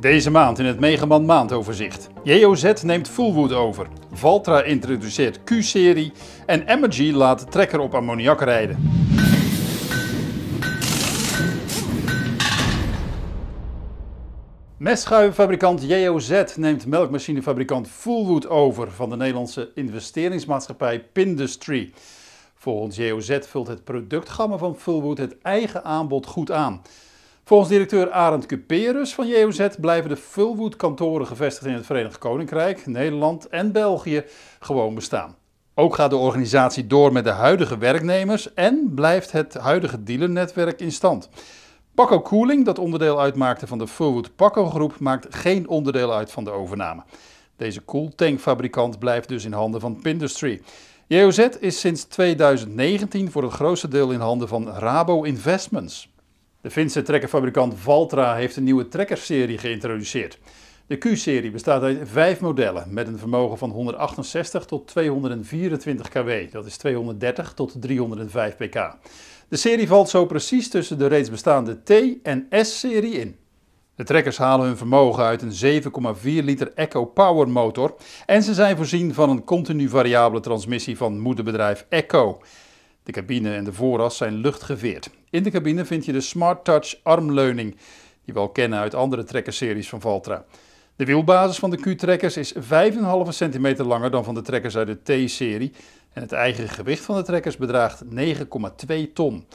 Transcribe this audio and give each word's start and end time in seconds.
Deze 0.00 0.30
maand 0.30 0.58
in 0.58 0.64
het 0.64 0.80
Megaman 0.80 1.24
maandoverzicht. 1.24 2.08
JOZ 2.22 2.72
neemt 2.82 3.08
Fullwood 3.08 3.52
over. 3.52 3.86
Valtra 4.12 4.62
introduceert 4.62 5.44
Q-serie 5.44 6.12
en 6.46 6.68
Emergy 6.68 7.12
laat 7.12 7.50
trekker 7.50 7.80
op 7.80 7.94
ammoniak 7.94 8.40
rijden. 8.40 8.76
Mestschuivenfabrikant 14.76 15.82
JOZ 15.82 16.42
neemt 16.56 16.86
melkmachinefabrikant 16.86 17.88
Fullwood 17.88 18.48
over 18.48 18.90
van 18.90 19.10
de 19.10 19.16
Nederlandse 19.16 19.70
investeringsmaatschappij 19.74 21.04
Pindustry. 21.12 21.92
Volgens 22.54 22.96
JOZ 22.96 23.38
vult 23.40 23.66
het 23.66 23.84
productgamma 23.84 24.56
van 24.56 24.76
Fullwood 24.76 25.18
het 25.18 25.38
eigen 25.42 25.84
aanbod 25.84 26.26
goed 26.26 26.50
aan. 26.50 26.82
Volgens 27.50 27.70
directeur 27.70 28.10
Arend 28.10 28.46
Cuperus 28.46 29.14
van 29.14 29.28
JOZ 29.28 29.68
blijven 29.80 30.10
de 30.10 30.16
Fullwood 30.16 30.76
kantoren 30.76 31.26
gevestigd 31.26 31.66
in 31.66 31.74
het 31.74 31.86
Verenigd 31.86 32.18
Koninkrijk, 32.18 32.86
Nederland 32.86 33.48
en 33.48 33.72
België 33.72 34.24
gewoon 34.60 34.94
bestaan. 34.94 35.36
Ook 35.74 35.94
gaat 35.94 36.10
de 36.10 36.16
organisatie 36.16 36.86
door 36.86 37.12
met 37.12 37.24
de 37.24 37.30
huidige 37.30 37.78
werknemers 37.78 38.54
en 38.54 38.92
blijft 38.94 39.32
het 39.32 39.54
huidige 39.54 40.02
dealernetwerk 40.02 40.80
in 40.80 40.92
stand. 40.92 41.28
Paco 41.94 42.22
Cooling, 42.22 42.64
dat 42.64 42.78
onderdeel 42.78 43.20
uitmaakte 43.20 43.66
van 43.66 43.78
de 43.78 43.88
Fullwood 43.88 44.36
Paco 44.36 44.66
groep, 44.66 44.98
maakt 44.98 45.34
geen 45.34 45.68
onderdeel 45.68 46.14
uit 46.14 46.30
van 46.30 46.44
de 46.44 46.50
overname. 46.50 47.02
Deze 47.56 47.80
koeltankfabrikant 47.80 48.98
blijft 48.98 49.28
dus 49.28 49.44
in 49.44 49.52
handen 49.52 49.80
van 49.80 50.00
Pindustry. 50.02 50.62
JOZ 51.06 51.38
is 51.60 51.80
sinds 51.80 52.04
2019 52.04 53.30
voor 53.30 53.42
het 53.42 53.52
grootste 53.52 53.88
deel 53.88 54.10
in 54.10 54.20
handen 54.20 54.48
van 54.48 54.68
Rabo 54.68 55.22
Investments. 55.22 56.09
De 56.62 56.70
Finse 56.70 57.02
trekkerfabrikant 57.02 57.74
Valtra 57.76 58.34
heeft 58.34 58.56
een 58.56 58.64
nieuwe 58.64 58.88
trekkerserie 58.88 59.58
geïntroduceerd. 59.58 60.38
De 60.86 60.96
Q-serie 60.96 61.50
bestaat 61.50 61.82
uit 61.82 61.98
vijf 62.02 62.40
modellen 62.40 62.86
met 62.88 63.06
een 63.06 63.18
vermogen 63.18 63.58
van 63.58 63.70
168 63.70 64.64
tot 64.64 64.86
224 64.86 66.08
kW, 66.08 66.30
dat 66.50 66.66
is 66.66 66.76
230 66.76 67.52
tot 67.54 67.76
305 67.80 68.56
pk. 68.56 68.96
De 69.48 69.56
serie 69.56 69.88
valt 69.88 70.08
zo 70.08 70.26
precies 70.26 70.68
tussen 70.68 70.98
de 70.98 71.06
reeds 71.06 71.30
bestaande 71.30 71.82
T- 71.82 72.22
en 72.22 72.46
S-serie 72.50 73.18
in. 73.20 73.36
De 73.94 74.04
trekkers 74.04 74.38
halen 74.38 74.66
hun 74.66 74.76
vermogen 74.76 75.24
uit 75.24 75.42
een 75.42 75.82
7,4 75.82 76.22
liter 76.22 76.72
Echo 76.74 77.04
Power 77.04 77.48
motor 77.48 77.94
en 78.26 78.42
ze 78.42 78.54
zijn 78.54 78.76
voorzien 78.76 79.14
van 79.14 79.30
een 79.30 79.44
continu 79.44 79.88
variabele 79.88 80.40
transmissie 80.40 80.96
van 80.96 81.20
moederbedrijf 81.20 81.86
Echo. 81.88 82.40
De 83.10 83.16
cabine 83.20 83.54
en 83.54 83.64
de 83.64 83.72
vooras 83.72 84.16
zijn 84.16 84.34
luchtgeveerd. 84.34 85.10
In 85.30 85.42
de 85.42 85.50
cabine 85.50 85.84
vind 85.84 86.04
je 86.04 86.12
de 86.12 86.20
Smart 86.20 86.64
Touch 86.64 87.00
armleuning, 87.02 87.76
die 88.24 88.34
we 88.34 88.40
al 88.40 88.48
kennen 88.48 88.78
uit 88.78 88.94
andere 88.94 89.24
trekkerseries 89.24 89.88
van 89.88 90.00
Valtra. 90.00 90.44
De 90.96 91.04
wielbasis 91.04 91.58
van 91.58 91.70
de 91.70 91.76
Q-trekkers 91.76 92.36
is 92.36 92.54
5,5 92.54 92.60
cm 93.28 93.82
langer 93.82 94.10
dan 94.10 94.24
van 94.24 94.34
de 94.34 94.42
trekkers 94.42 94.76
uit 94.76 94.86
de 94.86 95.26
T-serie 95.26 95.72
en 96.12 96.22
het 96.22 96.32
eigen 96.32 96.68
gewicht 96.68 97.04
van 97.04 97.16
de 97.16 97.22
trekkers 97.22 97.56
bedraagt 97.56 98.04
9,2 98.04 99.12
ton. 99.14 99.46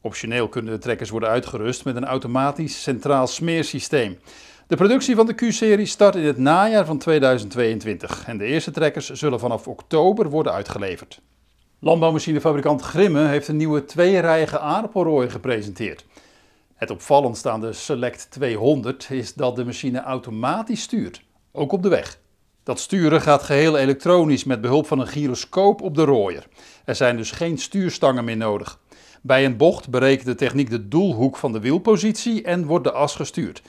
Optioneel 0.00 0.48
kunnen 0.48 0.72
de 0.72 0.78
trekkers 0.78 1.10
worden 1.10 1.28
uitgerust 1.28 1.84
met 1.84 1.96
een 1.96 2.04
automatisch 2.04 2.82
centraal 2.82 3.26
smeersysteem. 3.26 4.18
De 4.66 4.76
productie 4.76 5.14
van 5.14 5.26
de 5.26 5.34
Q-serie 5.34 5.86
start 5.86 6.14
in 6.14 6.24
het 6.24 6.38
najaar 6.38 6.86
van 6.86 6.98
2022 6.98 8.24
en 8.26 8.38
de 8.38 8.44
eerste 8.44 8.70
trekkers 8.70 9.10
zullen 9.10 9.40
vanaf 9.40 9.68
oktober 9.68 10.30
worden 10.30 10.52
uitgeleverd. 10.52 11.20
Landbouwmachinefabrikant 11.84 12.82
Grimme 12.82 13.26
heeft 13.26 13.48
een 13.48 13.56
nieuwe 13.56 13.84
tweerijige 13.84 14.58
aardappelrooi 14.58 15.30
gepresenteerd. 15.30 16.04
Het 16.74 16.90
opvallendst 16.90 17.46
aan 17.46 17.60
de 17.60 17.72
Select 17.72 18.30
200 18.30 19.10
is 19.10 19.34
dat 19.34 19.56
de 19.56 19.64
machine 19.64 20.00
automatisch 20.00 20.82
stuurt, 20.82 21.22
ook 21.52 21.72
op 21.72 21.82
de 21.82 21.88
weg. 21.88 22.18
Dat 22.62 22.80
sturen 22.80 23.20
gaat 23.20 23.42
geheel 23.42 23.76
elektronisch 23.76 24.44
met 24.44 24.60
behulp 24.60 24.86
van 24.86 24.98
een 24.98 25.06
gyroscoop 25.06 25.82
op 25.82 25.94
de 25.94 26.04
rooier. 26.04 26.46
Er 26.84 26.94
zijn 26.94 27.16
dus 27.16 27.30
geen 27.30 27.58
stuurstangen 27.58 28.24
meer 28.24 28.36
nodig. 28.36 28.80
Bij 29.22 29.44
een 29.44 29.56
bocht 29.56 29.90
berekent 29.90 30.26
de 30.26 30.34
techniek 30.34 30.70
de 30.70 30.88
doelhoek 30.88 31.36
van 31.36 31.52
de 31.52 31.60
wielpositie 31.60 32.42
en 32.42 32.66
wordt 32.66 32.84
de 32.84 32.92
as 32.92 33.16
gestuurd. 33.16 33.62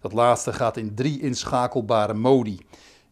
Dat 0.00 0.12
laatste 0.12 0.52
gaat 0.52 0.76
in 0.76 0.94
drie 0.94 1.20
inschakelbare 1.20 2.14
modi. 2.14 2.58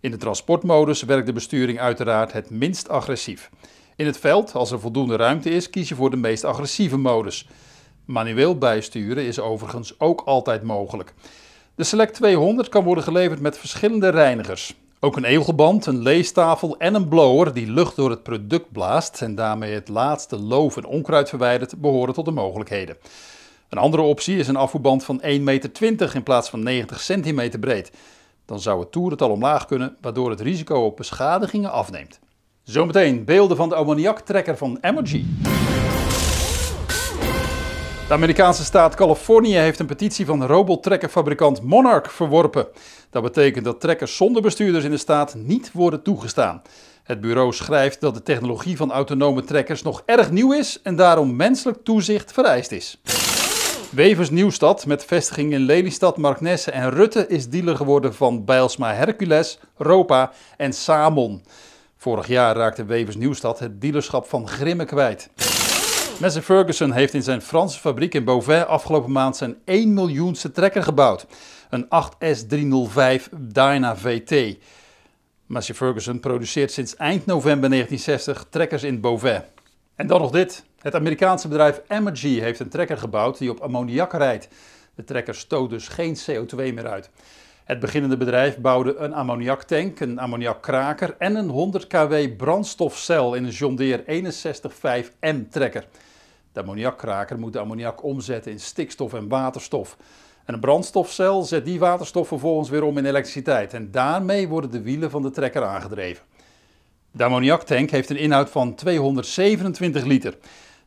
In 0.01 0.11
de 0.11 0.17
transportmodus 0.17 1.03
werkt 1.03 1.27
de 1.27 1.33
besturing 1.33 1.79
uiteraard 1.79 2.33
het 2.33 2.51
minst 2.51 2.89
agressief. 2.89 3.51
In 3.99 4.07
het 4.07 4.19
veld, 4.19 4.55
als 4.55 4.71
er 4.71 4.81
voldoende 4.81 5.17
ruimte 5.17 5.51
is, 5.51 5.71
kies 5.71 5.89
je 5.89 5.95
voor 5.95 6.11
de 6.11 6.17
meest 6.17 6.45
agressieve 6.45 6.97
modus. 6.97 7.49
Manueel 8.05 8.59
bijsturen 8.59 9.25
is 9.25 9.41
overigens 9.41 10.01
ook 10.01 10.23
altijd 10.25 10.63
mogelijk. 10.63 11.15
De 11.75 11.85
Select 11.85 12.15
200 12.15 12.69
kan 12.69 12.85
worden 12.85 13.05
geleverd 13.05 13.41
met 13.41 13.59
verschillende 13.59 14.09
reinigers. 14.09 14.75
Ook 15.01 15.17
een 15.17 15.25
egelband, 15.25 15.87
een 15.87 16.03
leestafel 16.03 16.79
en 16.79 16.95
een 16.95 17.09
blower 17.09 17.55
die 17.55 17.71
lucht 17.71 17.97
door 17.97 18.11
het 18.11 18.23
product 18.23 18.73
blaast 18.73 19.23
en 19.23 19.35
daarmee 19.35 19.75
het 19.75 19.89
laatste 19.89 20.39
loof 20.39 20.77
en 20.77 20.87
onkruid 20.87 21.29
verwijdert, 21.29 21.81
behoren 21.81 22.15
tot 22.15 22.25
de 22.25 22.31
mogelijkheden. 22.31 22.97
Een 23.69 23.79
andere 23.79 24.03
optie 24.03 24.39
is 24.39 24.49
een 24.49 24.57
afvoerband 24.57 25.05
van 25.05 25.23
1,20 25.23 25.27
meter 25.41 26.15
in 26.15 26.23
plaats 26.23 26.49
van 26.51 26.63
90 26.63 27.01
centimeter 27.01 27.59
breed. 27.59 27.91
Dan 28.45 28.61
zou 28.61 28.81
het 28.81 28.93
toerental 28.93 29.31
omlaag 29.31 29.67
kunnen, 29.67 29.97
waardoor 30.01 30.31
het 30.31 30.41
risico 30.41 30.85
op 30.85 30.97
beschadigingen 30.97 31.71
afneemt. 31.71 32.19
Zometeen 32.69 33.25
beelden 33.25 33.57
van 33.57 33.69
de 33.69 33.75
ammoniaktrekker 33.75 34.57
van 34.57 34.79
Emergy. 34.81 35.25
De 38.09 38.15
Amerikaanse 38.15 38.65
staat 38.65 38.95
Californië 38.95 39.55
heeft 39.55 39.79
een 39.79 39.87
petitie 39.87 40.27
van 40.27 40.47
robottrekkerfabrikant 40.47 41.63
Monarch 41.63 42.13
verworpen. 42.13 42.67
Dat 43.11 43.23
betekent 43.23 43.65
dat 43.65 43.81
trekkers 43.81 44.17
zonder 44.17 44.43
bestuurders 44.43 44.85
in 44.85 44.91
de 44.91 44.97
staat 44.97 45.35
niet 45.35 45.73
worden 45.73 46.03
toegestaan. 46.03 46.63
Het 47.03 47.21
bureau 47.21 47.53
schrijft 47.53 48.01
dat 48.01 48.15
de 48.15 48.23
technologie 48.23 48.77
van 48.77 48.93
autonome 48.93 49.45
trekkers 49.45 49.83
nog 49.83 50.03
erg 50.07 50.31
nieuw 50.31 50.53
is 50.53 50.81
en 50.83 50.97
daarom 50.97 51.37
menselijk 51.37 51.85
toezicht 51.85 52.33
vereist 52.33 52.73
is. 52.73 53.01
Wevers 53.91 54.31
Nieuwstad, 54.31 54.87
met 54.87 55.05
vestiging 55.05 55.53
in 55.53 55.61
Lelystad, 55.61 56.17
Marknesse 56.17 56.71
en 56.71 56.91
Rutte, 56.91 57.27
is 57.29 57.49
dealer 57.49 57.77
geworden 57.77 58.15
van 58.15 58.45
Bijlsma 58.45 58.95
Hercules, 58.95 59.59
Ropa 59.77 60.33
en 60.57 60.73
Samon. 60.73 61.43
Vorig 62.01 62.27
jaar 62.27 62.57
raakte 62.57 62.85
Wevers 62.85 63.17
Nieuwstad 63.17 63.59
het 63.59 63.81
dealerschap 63.81 64.27
van 64.27 64.49
Grimme 64.49 64.85
kwijt. 64.85 65.31
Messer 66.21 66.43
Ferguson 66.43 66.93
heeft 66.93 67.15
in 67.15 67.23
zijn 67.23 67.43
Franse 67.43 67.79
fabriek 67.79 68.15
in 68.15 68.25
Beauvais 68.25 68.65
afgelopen 68.65 69.13
maand 69.13 69.37
zijn 69.37 69.57
1 69.65 69.95
miljoenste 69.95 70.51
trekker 70.51 70.83
gebouwd. 70.83 71.27
Een 71.71 71.85
8S305 71.85 73.25
Dyna 73.39 73.97
VT. 73.97 74.57
Messer 75.47 75.75
Ferguson 75.75 76.21
produceert 76.21 76.73
sinds 76.73 76.97
eind 76.97 77.27
november 77.27 77.71
1960 77.71 78.47
trekkers 78.51 78.83
in 78.83 79.01
Beauvais. 79.01 79.41
En 79.95 80.07
dan 80.07 80.21
nog 80.21 80.31
dit. 80.31 80.65
Het 80.79 80.95
Amerikaanse 80.95 81.49
bedrijf 81.49 81.81
Emergy 81.89 82.41
heeft 82.41 82.61
een 82.61 82.69
trekker 82.69 82.99
gebouwd 82.99 83.39
die 83.39 83.51
op 83.51 83.61
ammoniak 83.61 84.13
rijdt. 84.13 84.49
De 84.95 85.05
trekker 85.05 85.35
stoot 85.35 85.71
dus 85.71 85.89
geen 85.89 86.17
CO2 86.17 86.57
meer 86.57 86.89
uit. 86.89 87.11
Het 87.69 87.81
beginnende 87.81 88.17
bedrijf 88.17 88.59
bouwde 88.59 88.97
een 88.97 89.15
ammoniaktank, 89.15 90.01
een 90.01 90.19
ammoniakkraker 90.19 91.15
en 91.19 91.35
een 91.37 91.49
100 91.49 91.87
kW 91.87 92.15
brandstofcel 92.37 93.35
in 93.35 93.45
een 93.45 93.51
John 93.51 93.75
Deere 93.75 94.23
61.5M 94.23 95.49
trekker. 95.51 95.87
De 96.53 96.61
ammoniakkraker 96.61 97.39
moet 97.39 97.53
de 97.53 97.59
ammoniak 97.59 98.03
omzetten 98.03 98.53
in 98.53 98.61
stikstof 98.61 99.15
en 99.15 99.29
waterstof. 99.29 99.97
En 100.45 100.55
een 100.55 100.61
brandstofcel 100.61 101.43
zet 101.43 101.65
die 101.65 101.79
waterstof 101.79 102.29
vervolgens 102.29 102.69
weer 102.69 102.83
om 102.83 102.99
in 102.99 103.07
elektriciteit 103.07 103.75
en 103.75 103.91
daarmee 103.91 104.49
worden 104.49 104.71
de 104.71 104.83
wielen 104.83 105.11
van 105.11 105.23
de 105.23 105.31
trekker 105.31 105.65
aangedreven. 105.65 106.25
De 107.11 107.25
ammoniaktank 107.25 107.91
heeft 107.91 108.11
een 108.11 108.19
inhoud 108.19 108.51
van 108.51 108.75
227 108.75 110.05
liter. 110.05 110.37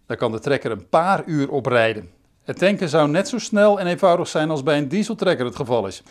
Daar 0.06 0.18
kan 0.18 0.32
de 0.32 0.40
trekker 0.40 0.72
een 0.72 0.90
paar 0.90 1.24
uur 1.26 1.50
op 1.50 1.66
rijden. 1.66 2.10
Het 2.44 2.58
tanken 2.58 2.90
zou 2.90 3.10
net 3.10 3.28
zo 3.28 3.38
snel 3.38 3.80
en 3.80 3.88
eenvoudig 3.88 4.28
zijn 4.28 4.50
als 4.50 4.64
bij 4.64 4.78
een 4.78 4.88
dieseltrekker 4.88 5.46
het 5.46 5.56
geval 5.56 5.88
is. 5.88 6.04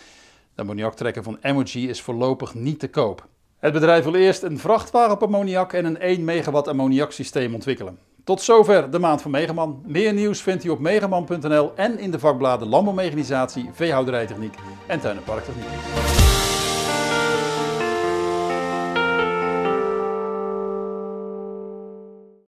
De 0.60 0.66
ammoniaktrekker 0.66 1.22
van 1.22 1.38
Emoji 1.40 1.88
is 1.88 2.00
voorlopig 2.00 2.54
niet 2.54 2.78
te 2.78 2.88
koop. 2.88 3.26
Het 3.58 3.72
bedrijf 3.72 4.04
wil 4.04 4.14
eerst 4.14 4.42
een 4.42 4.58
vrachtwagen 4.58 5.12
op 5.12 5.22
ammoniak 5.22 5.72
en 5.72 5.84
een 5.84 5.98
1 5.98 6.24
megawatt 6.24 6.68
ammoniaksysteem 6.68 7.54
ontwikkelen. 7.54 7.98
Tot 8.24 8.42
zover 8.42 8.90
de 8.90 8.98
maand 8.98 9.22
van 9.22 9.30
Megaman. 9.30 9.82
Meer 9.86 10.12
nieuws 10.12 10.42
vindt 10.42 10.64
u 10.64 10.68
op 10.68 10.78
megaman.nl 10.78 11.72
en 11.74 11.98
in 11.98 12.10
de 12.10 12.18
vakbladen 12.18 12.68
Landbouwmechanisatie, 12.68 13.70
Veehouderijtechniek 13.72 14.54
en 14.86 15.00
Tuin- 15.00 15.16
en 15.16 15.24
Parktechniek. 15.24 16.49